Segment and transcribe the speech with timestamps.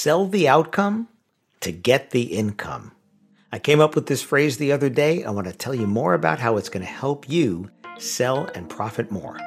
[0.00, 1.08] Sell the outcome
[1.58, 2.92] to get the income.
[3.50, 5.24] I came up with this phrase the other day.
[5.24, 7.68] I want to tell you more about how it's going to help you
[7.98, 9.40] sell and profit more.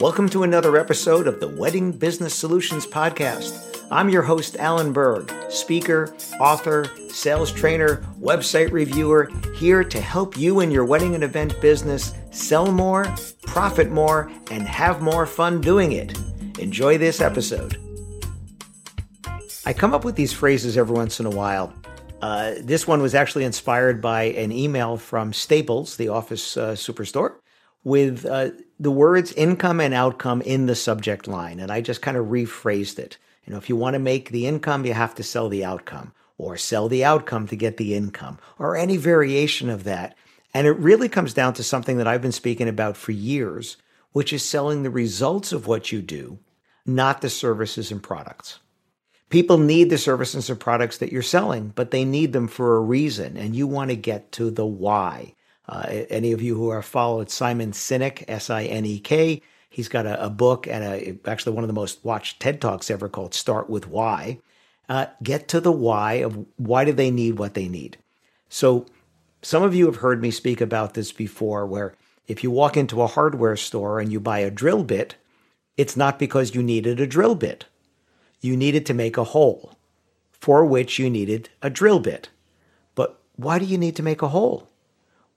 [0.00, 3.84] Welcome to another episode of the Wedding Business Solutions Podcast.
[3.90, 10.60] I'm your host, Alan Berg, speaker, author, sales trainer, website reviewer, here to help you
[10.60, 15.92] in your wedding and event business sell more, profit more, and have more fun doing
[15.92, 16.18] it.
[16.58, 17.78] Enjoy this episode.
[19.66, 21.72] I come up with these phrases every once in a while.
[22.20, 27.36] Uh, this one was actually inspired by an email from Staples, the office uh, superstore,
[27.82, 31.60] with uh, the words income and outcome in the subject line.
[31.60, 33.16] And I just kind of rephrased it.
[33.46, 36.12] You know, if you want to make the income, you have to sell the outcome,
[36.36, 40.14] or sell the outcome to get the income, or any variation of that.
[40.52, 43.78] And it really comes down to something that I've been speaking about for years,
[44.12, 46.38] which is selling the results of what you do,
[46.84, 48.58] not the services and products.
[49.34, 52.80] People need the services and products that you're selling, but they need them for a
[52.80, 55.34] reason, and you want to get to the why.
[55.68, 59.42] Uh, any of you who have followed Simon Sinek, S I N E K,
[59.74, 62.92] He's got a, a book and a, actually one of the most watched TED Talks
[62.92, 64.38] ever called Start with Why.
[64.88, 67.98] Uh, get to the why of why do they need what they need.
[68.48, 68.86] So,
[69.42, 71.96] some of you have heard me speak about this before, where
[72.28, 75.16] if you walk into a hardware store and you buy a drill bit,
[75.76, 77.64] it's not because you needed a drill bit.
[78.44, 79.72] You needed to make a hole,
[80.30, 82.28] for which you needed a drill bit.
[82.94, 84.68] But why do you need to make a hole?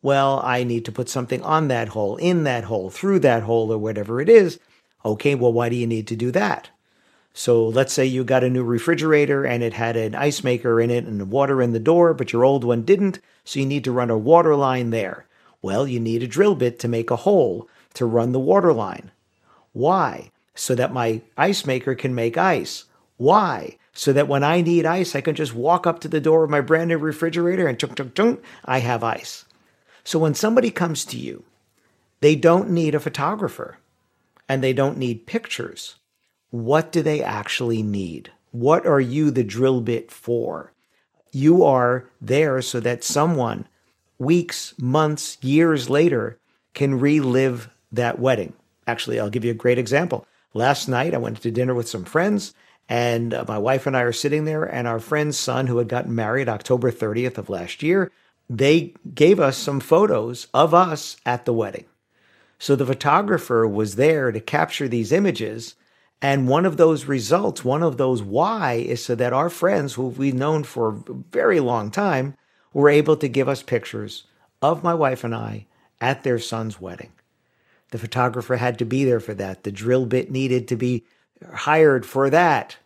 [0.00, 3.70] Well, I need to put something on that hole, in that hole, through that hole,
[3.70, 4.58] or whatever it is.
[5.04, 6.70] Okay, well, why do you need to do that?
[7.34, 10.90] So let's say you got a new refrigerator and it had an ice maker in
[10.90, 13.92] it and water in the door, but your old one didn't, so you need to
[13.92, 15.26] run a water line there.
[15.60, 19.10] Well, you need a drill bit to make a hole to run the water line.
[19.74, 20.30] Why?
[20.54, 22.84] So that my ice maker can make ice.
[23.16, 23.78] Why?
[23.92, 26.50] So that when I need ice, I can just walk up to the door of
[26.50, 29.44] my brand new refrigerator and chunk, chunk, chunk, I have ice.
[30.02, 31.44] So when somebody comes to you,
[32.20, 33.78] they don't need a photographer
[34.48, 35.96] and they don't need pictures.
[36.50, 38.30] What do they actually need?
[38.50, 40.72] What are you the drill bit for?
[41.32, 43.66] You are there so that someone,
[44.18, 46.38] weeks, months, years later,
[46.72, 48.52] can relive that wedding.
[48.86, 50.26] Actually, I'll give you a great example.
[50.52, 52.54] Last night, I went to dinner with some friends,
[52.88, 55.88] and uh, my wife and I are sitting there, and our friend's son, who had
[55.88, 58.10] gotten married October 30th of last year,
[58.48, 61.86] they gave us some photos of us at the wedding.
[62.58, 65.74] So the photographer was there to capture these images.
[66.20, 70.08] And one of those results, one of those why, is so that our friends, who
[70.08, 72.36] we've known for a very long time,
[72.72, 74.24] were able to give us pictures
[74.62, 75.66] of my wife and I
[76.00, 77.12] at their son's wedding.
[77.90, 79.62] The photographer had to be there for that.
[79.62, 81.04] The drill bit needed to be
[81.52, 82.76] hired for that.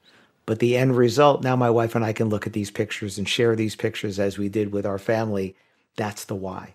[0.47, 3.29] But the end result, now my wife and I can look at these pictures and
[3.29, 5.55] share these pictures as we did with our family.
[5.97, 6.75] That's the why.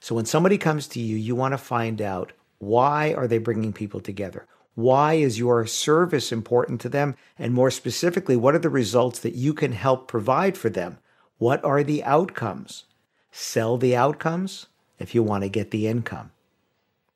[0.00, 3.72] So when somebody comes to you, you want to find out why are they bringing
[3.72, 4.46] people together?
[4.74, 7.14] Why is your service important to them?
[7.38, 10.98] And more specifically, what are the results that you can help provide for them?
[11.38, 12.84] What are the outcomes?
[13.30, 14.66] Sell the outcomes
[14.98, 16.32] if you want to get the income.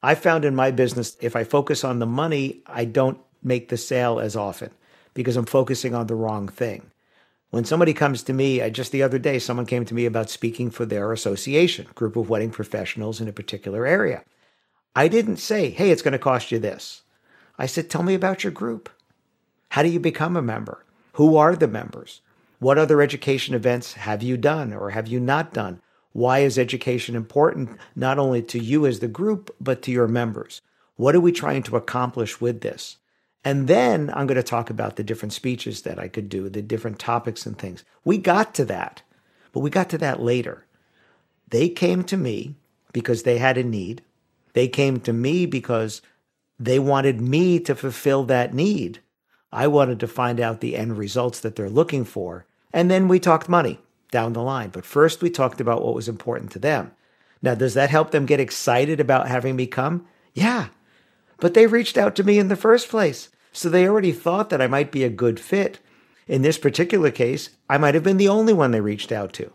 [0.03, 3.76] I found in my business, if I focus on the money, I don't make the
[3.76, 4.70] sale as often
[5.14, 6.90] because I'm focusing on the wrong thing.
[7.50, 10.29] When somebody comes to me, I, just the other day, someone came to me about
[10.29, 14.23] speaking for their association, group of wedding professionals in a particular area.
[14.94, 17.02] I didn't say, hey, it's going to cost you this.
[17.58, 18.90] I said, tell me about your group.
[19.70, 20.85] How do you become a member?
[21.14, 22.20] Who are the members?
[22.58, 25.81] What other education events have you done or have you not done?
[26.12, 30.61] Why is education important not only to you as the group, but to your members?
[30.96, 32.96] What are we trying to accomplish with this?
[33.44, 36.62] And then I'm going to talk about the different speeches that I could do, the
[36.62, 37.85] different topics and things.
[38.05, 39.02] We got to that,
[39.52, 40.67] but we got to that later.
[41.49, 42.56] They came to me
[42.93, 44.02] because they had a need.
[44.52, 46.02] They came to me because
[46.58, 49.00] they wanted me to fulfill that need.
[49.52, 52.44] I wanted to find out the end results that they're looking for.
[52.73, 53.79] And then we talked money
[54.11, 54.70] down the line.
[54.70, 56.93] But first, we talked about what was important to them.
[57.40, 60.06] Now, does that help them get excited about having me come?
[60.35, 60.69] Yeah.
[61.38, 63.31] But they reached out to me in the first place.
[63.52, 65.79] So they already thought that I might be a good fit.
[66.26, 69.52] In this particular case, I might have been the only one they reached out to.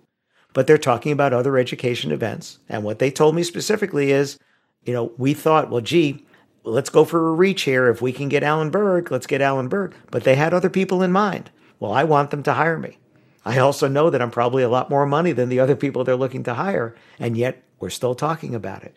[0.53, 2.59] But they're talking about other education events.
[2.67, 4.39] And what they told me specifically is,
[4.83, 6.25] you know, we thought, well, gee,
[6.63, 7.89] let's go for a reach here.
[7.89, 9.93] If we can get Alan Berg, let's get Alan Berg.
[10.11, 11.51] But they had other people in mind.
[11.79, 12.97] Well, I want them to hire me.
[13.45, 16.15] I also know that I'm probably a lot more money than the other people they're
[16.15, 16.95] looking to hire.
[17.19, 18.95] And yet we're still talking about it.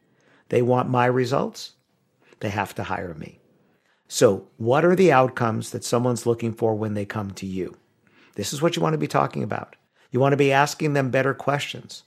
[0.48, 1.72] They want my results.
[2.40, 3.40] They have to hire me.
[4.08, 7.76] So, what are the outcomes that someone's looking for when they come to you?
[8.36, 9.74] This is what you want to be talking about.
[10.10, 12.04] You want to be asking them better questions.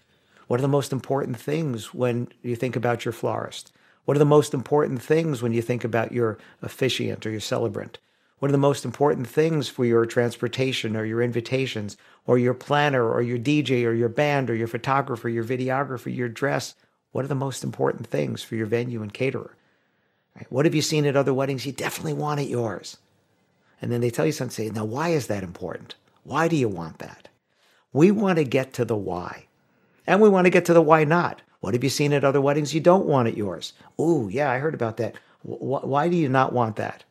[0.48, 3.72] What are the most important things when you think about your florist?
[4.06, 8.00] What are the most important things when you think about your officiant or your celebrant?
[8.40, 13.08] What are the most important things for your transportation or your invitations or your planner
[13.08, 16.74] or your DJ or your band or your photographer, your videographer, your dress?
[17.12, 19.58] What are the most important things for your venue and caterer?
[20.36, 20.52] Right?
[20.52, 22.98] What have you seen at other weddings you definitely want at yours?
[23.82, 25.96] And then they tell you something, say, now why is that important?
[26.24, 27.30] Why do you want that?
[27.94, 29.46] We want to get to the why.
[30.06, 31.42] And we want to get to the why not.
[31.60, 33.74] What have you seen at other weddings you don't want at yours?
[33.98, 35.16] Oh, yeah, I heard about that.
[35.44, 37.04] W- why do you not want that?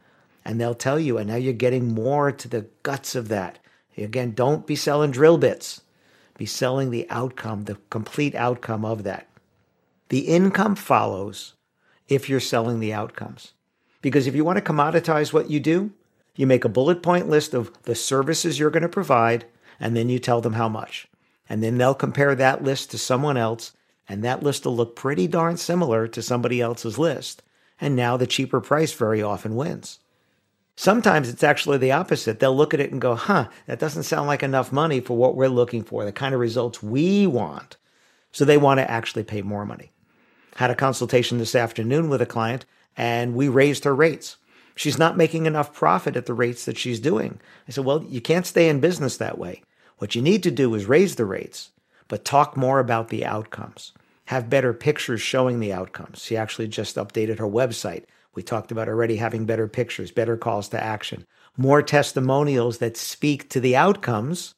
[0.44, 3.58] And they'll tell you, and now you're getting more to the guts of that.
[3.96, 5.82] Again, don't be selling drill bits.
[6.36, 9.26] Be selling the outcome, the complete outcome of that.
[10.08, 11.54] The income follows
[12.08, 13.52] if you're selling the outcomes.
[14.00, 15.93] Because if you want to commoditize what you do,
[16.37, 19.44] you make a bullet point list of the services you're going to provide,
[19.81, 21.08] and then you tell them how much.
[21.49, 23.72] And then they'll compare that list to someone else
[24.08, 27.43] and that list will look pretty darn similar to somebody else's list.
[27.81, 30.00] And now the cheaper price very often wins.
[30.75, 32.40] Sometimes it's actually the opposite.
[32.40, 35.37] They'll look at it and go, huh, that doesn't sound like enough money for what
[35.37, 37.76] we're looking for, the kind of results we want.
[38.32, 39.90] So they want to actually pay more money.
[40.56, 42.64] Had a consultation this afternoon with a client
[42.96, 44.36] and we raised her rates.
[44.74, 47.40] She's not making enough profit at the rates that she's doing.
[47.66, 49.62] I said, well, you can't stay in business that way.
[49.98, 51.70] What you need to do is raise the rates
[52.08, 53.92] but talk more about the outcomes.
[54.26, 56.22] Have better pictures showing the outcomes.
[56.22, 58.04] She actually just updated her website.
[58.34, 63.48] We talked about already having better pictures, better calls to action, more testimonials that speak
[63.50, 64.54] to the outcomes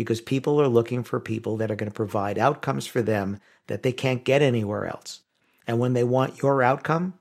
[0.00, 3.82] because people are looking for people that are going to provide outcomes for them that
[3.82, 5.20] they can't get anywhere else.
[5.66, 7.14] And when they want your outcome,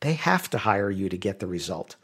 [0.00, 1.96] they have to hire you to get the result.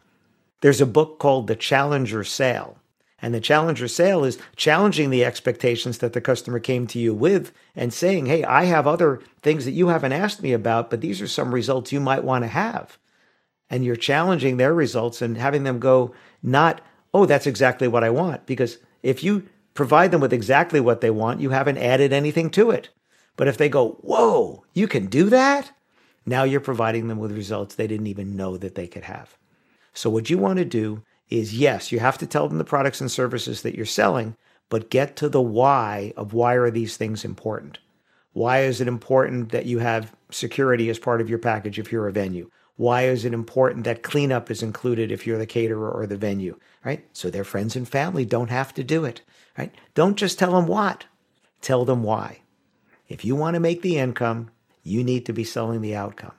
[0.61, 2.79] There's a book called The Challenger Sale
[3.23, 7.53] and the challenger sale is challenging the expectations that the customer came to you with
[7.77, 11.23] and saying, Hey, I have other things that you haven't asked me about, but these
[11.23, 12.99] are some results you might want to have.
[13.71, 16.13] And you're challenging their results and having them go,
[16.43, 16.81] not,
[17.15, 18.45] Oh, that's exactly what I want.
[18.45, 22.71] Because if you provide them with exactly what they want, you haven't added anything to
[22.71, 22.91] it.
[23.37, 25.73] But if they go, Whoa, you can do that?
[26.25, 29.37] Now you're providing them with results they didn't even know that they could have.
[29.95, 33.01] So, what you want to do is yes, you have to tell them the products
[33.01, 34.37] and services that you're selling,
[34.69, 37.79] but get to the why of why are these things important?
[38.33, 42.09] Why is it important that you have security as part of your package if you're
[42.09, 42.51] a venue?
[42.77, 46.59] Why is it important that cleanup is included if you're the caterer or the venue,
[46.85, 47.07] right?
[47.13, 49.23] So their friends and family don't have to do it,
[49.57, 49.75] right?
[49.95, 51.05] Don't just tell them what,
[51.61, 52.41] tell them why.
[53.09, 54.51] If you want to make the income,
[54.83, 56.33] you need to be selling the outcome.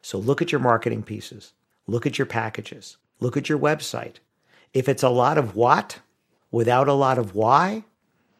[0.00, 1.52] So look at your marketing pieces,
[1.86, 4.16] look at your packages, look at your website,
[4.72, 6.00] if it's a lot of what
[6.50, 7.84] without a lot of why,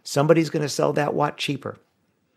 [0.02, 1.78] somebody's going to sell that what cheaper.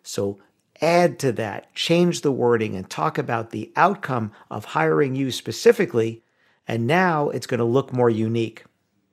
[0.03, 0.39] So
[0.81, 6.23] add to that, change the wording, and talk about the outcome of hiring you specifically.
[6.67, 8.63] And now it's going to look more unique.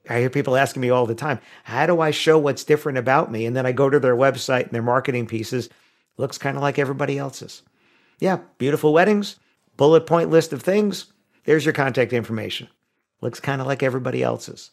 [0.09, 3.33] I hear people asking me all the time, how do I show what's different about
[3.33, 3.47] me?
[3.47, 5.69] And then I go to their website and their marketing pieces
[6.17, 7.63] looks kind of like everybody else's.
[8.19, 9.37] Yeah, beautiful weddings,
[9.77, 11.13] bullet point list of things.
[11.45, 12.69] There's your contact information.
[13.21, 14.71] Looks kind of like everybody else's.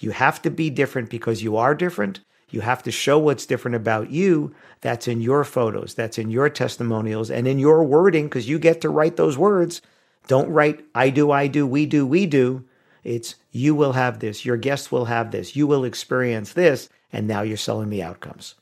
[0.00, 2.20] You have to be different because you are different.
[2.52, 4.54] You have to show what's different about you.
[4.82, 8.82] That's in your photos, that's in your testimonials, and in your wording, because you get
[8.82, 9.80] to write those words.
[10.28, 12.64] Don't write, I do, I do, we do, we do.
[13.04, 17.26] It's you will have this, your guests will have this, you will experience this, and
[17.26, 18.54] now you're selling the outcomes.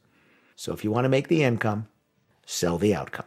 [0.55, 1.89] So if you want to make the income,
[2.47, 3.27] sell the outcome.